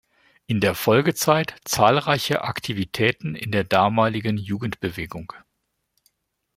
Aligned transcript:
In 0.47 0.61
der 0.61 0.73
Folgezeit 0.73 1.53
zahlreiche 1.63 2.41
Aktivitäten 2.43 3.35
in 3.35 3.51
der 3.51 3.63
damaligen 3.63 4.35
Jugendbewegung. 4.35 5.31